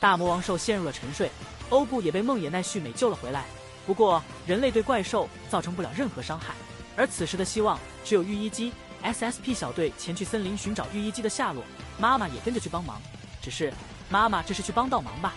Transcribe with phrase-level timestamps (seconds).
[0.00, 1.30] 大魔王兽陷入了沉睡，
[1.70, 3.44] 欧布也被梦野奈绪美救了回来。
[3.86, 6.54] 不过，人类对怪兽造成不了任何伤害，
[6.96, 8.72] 而此时的希望只有御医姬。
[9.02, 11.62] SSP 小队前去森林寻找御医姬的下落，
[11.98, 13.00] 妈妈也跟着去帮忙。
[13.40, 13.72] 只是，
[14.08, 15.34] 妈妈这是去帮倒忙吧？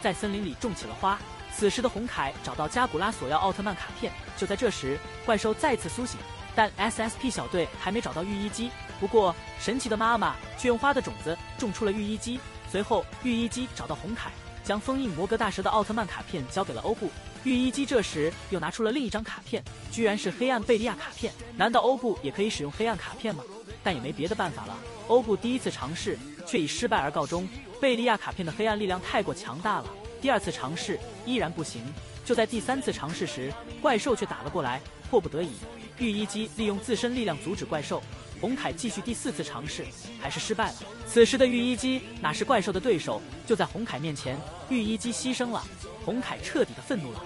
[0.00, 1.18] 在森林里种起了花。
[1.52, 4.12] 此时的红凯找到加古拉索要奥特曼卡片。
[4.36, 6.18] 就在这时，怪兽再次苏醒，
[6.54, 8.70] 但 SSP 小队还没找到御医姬。
[8.98, 12.38] 不过，神奇的妈妈却用花的种子种出了御医姬。
[12.70, 14.30] 随后，御医姬找到红凯，
[14.62, 17.10] 将封印摩格大蛇的奥特曼卡片交给了欧布。
[17.42, 21.32] 御医姬这时又拿出了另一张卡片，居然是黑暗贝利亚卡片。
[21.56, 23.42] 难道欧布也可以使用黑暗卡片吗？
[23.82, 24.78] 但也没别的办法了。
[25.08, 27.48] 欧布第一次尝试却以失败而告终。
[27.80, 29.86] 贝利亚卡片的黑暗力量太过强大了，
[30.20, 31.82] 第二次尝试依然不行。
[32.24, 35.50] 就在第三次尝试时，怪兽却打了过来，迫不得已，
[35.98, 38.00] 御医姬利用自身力量阻止怪兽。
[38.40, 39.84] 红凯继续第四次尝试，
[40.18, 40.74] 还是失败了。
[41.06, 43.20] 此时的御医姬哪是怪兽的对手？
[43.46, 44.38] 就在红凯面前，
[44.70, 45.62] 御医姬牺牲了。
[46.04, 47.20] 红凯彻底的愤怒了。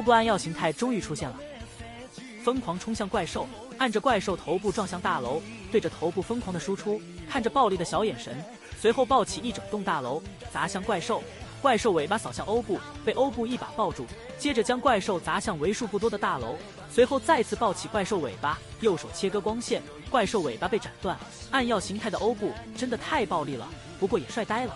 [0.00, 1.38] 欧布暗耀形态终于出现了，
[2.42, 6.98] 疯狂冲向怪兽，按着怪兽头部撞向大楼，对着头部疯狂的输出，
[7.28, 8.42] 看着暴力的小眼神，
[8.80, 11.22] 随后抱起一整栋大楼砸向怪兽，
[11.60, 14.06] 怪兽尾巴扫向欧布，被欧布一把抱住，
[14.38, 16.56] 接着将怪兽砸向为数不多的大楼，
[16.90, 21.14] 随后再次抱起怪兽尾巴，右手切割光线，怪兽尾巴被斩断。
[21.50, 24.74] 暗耀形态的欧布真的太暴力了，不过也帅呆了。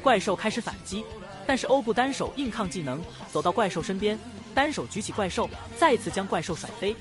[0.00, 1.04] 怪兽开始反击，
[1.44, 3.02] 但是欧布单手硬抗技能，
[3.32, 4.16] 走到怪兽身边。
[4.54, 6.94] 单手举起怪兽，再次将怪兽甩飞。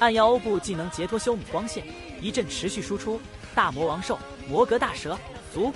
[0.00, 1.84] 暗耀欧布技能截脱修姆光线，
[2.20, 3.20] 一阵持续输出。
[3.54, 4.18] 大魔王兽
[4.48, 5.18] 魔格大蛇
[5.52, 5.72] 足，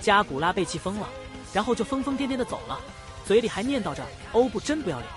[0.00, 1.08] 加古拉被气疯了，
[1.52, 2.78] 然后就疯疯癫癫的走了，
[3.24, 5.08] 嘴里还念叨着欧布真不要脸。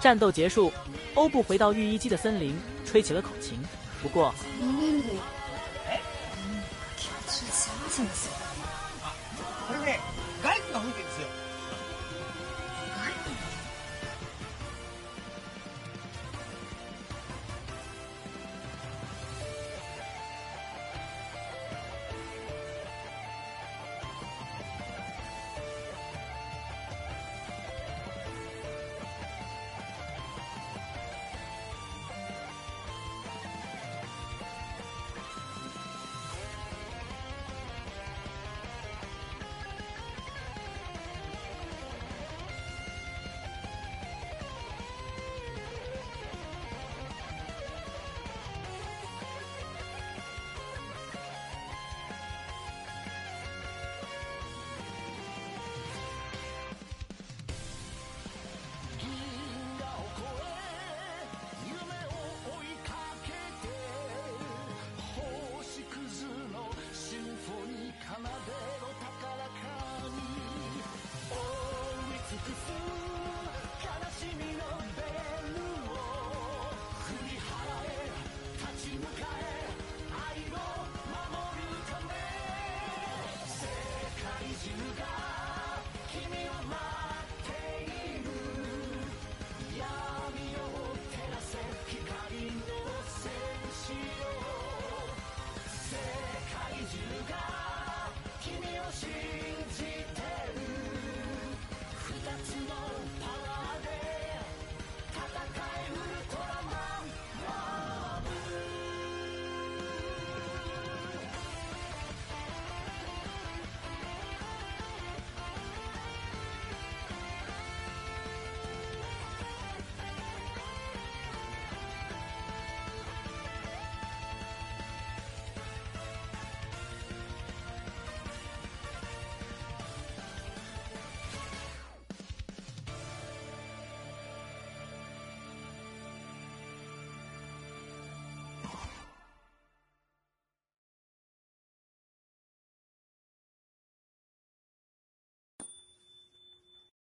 [0.00, 0.72] 战斗结束，
[1.14, 3.58] 欧布回到御医姬的森林，吹起了口琴。
[4.02, 4.34] 不过。
[7.96, 10.13] あっこれね